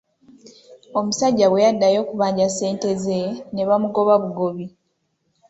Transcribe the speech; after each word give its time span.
Omusajja 0.99 1.45
bwe 1.49 1.63
yaddayo 1.65 1.97
okubanja 2.01 2.45
ssente 2.49 2.89
ze 3.03 3.19
ne 3.53 3.63
bamugoba 3.67 4.13
bugobi. 4.23 4.65